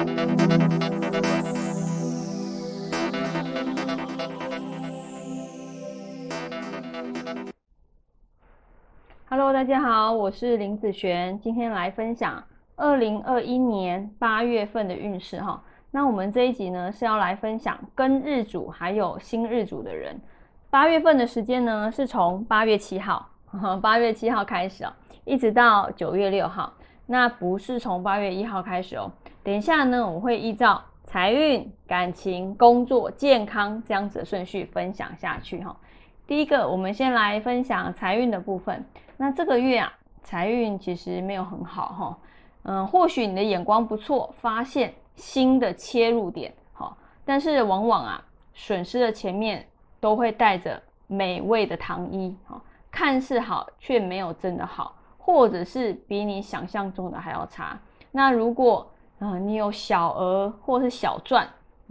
[0.00, 0.06] Hello，
[9.52, 12.42] 大家好，我是林子璇，今天来分享
[12.76, 15.62] 二零二一年八月份的运势哈。
[15.90, 20.18] 那我们这一集呢是要来分享跟日主还有新日主的人，
[20.70, 23.28] 八月份的时间呢是从八月七号，
[23.82, 24.90] 八月七号开始哦，
[25.26, 26.72] 一直到九月六号。
[27.12, 29.10] 那不是从八月一号开始哦。
[29.42, 35.76] 等一下呢，我会依照财运、感情、工作、健康这样子的顺序分享下去哈。
[36.28, 38.86] 第一个，我们先来分享财运的部分。
[39.16, 39.92] 那这个月啊，
[40.22, 42.18] 财运其实没有很好哈。
[42.62, 49.66] 嗯，或许你的眼光不错，发现新的切入点哈，但是往往啊，损失的前面
[49.98, 54.94] 都会带着美味的糖衣哈，看似好却没有真的好。
[55.22, 57.78] 或者是比你想象中的还要差。
[58.10, 61.46] 那如果嗯你有小额或是小赚，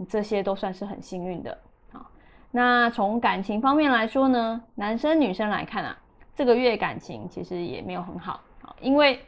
[0.08, 1.56] 这些都算是很幸运的
[1.92, 2.04] 啊。
[2.50, 5.96] 那从感情方面来说呢，男生女生来看啊，
[6.34, 9.20] 这个月感情其实也没有很好啊，因为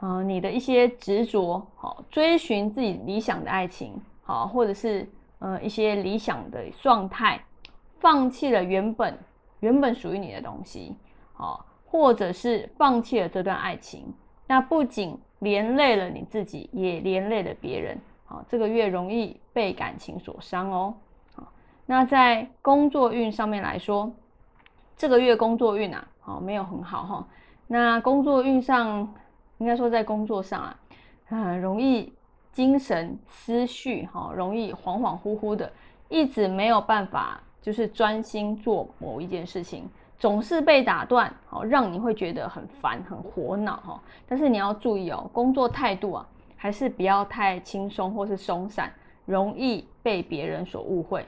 [0.00, 5.06] 呃你的一些执着，好追寻自己理想的爱情，好或者是
[5.40, 7.42] 呃一些理想的状态，
[7.98, 9.18] 放弃了原本
[9.60, 10.96] 原本属于你的东西，
[11.32, 11.66] 好。
[11.92, 14.14] 或者是放弃了这段爱情，
[14.46, 17.98] 那不仅连累了你自己，也连累了别人。
[18.24, 20.94] 好，这个月容易被感情所伤哦。
[21.34, 21.52] 好，
[21.84, 24.10] 那在工作运上面来说，
[24.96, 27.28] 这个月工作运啊，好没有很好哈。
[27.66, 29.12] 那工作运上，
[29.58, 30.78] 应该说在工作上啊，
[31.26, 32.10] 很容易
[32.52, 35.70] 精神思绪哈，容易恍恍惚惚的，
[36.08, 39.86] 一直没有办法就是专心做某一件事情。
[40.22, 44.00] 总是被打断，好让你会觉得很烦、很火恼哈。
[44.24, 46.24] 但是你要注意哦，工作态度啊，
[46.56, 48.88] 还是不要太轻松或是松散，
[49.24, 51.26] 容易被别人所误会。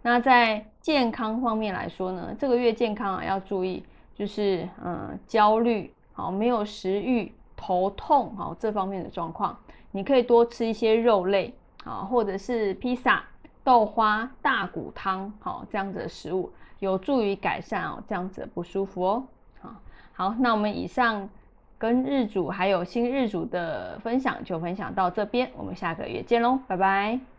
[0.00, 3.84] 那在健康方面来说呢，这个月健康啊要注意，
[4.14, 9.54] 就是嗯焦虑，好没有食欲、头痛，好这方面的状况，
[9.90, 11.52] 你可以多吃一些肉类，
[11.84, 13.22] 啊或者是披萨、
[13.66, 16.52] 豆花、大骨汤，好这样子的食物。
[16.78, 19.24] 有助于改善哦，这样子的不舒服哦。
[19.60, 19.74] 好，
[20.12, 21.28] 好，那我们以上
[21.76, 27.35] 跟日主还有新日主的分享就分享到这边，我们下个月见喽，拜拜。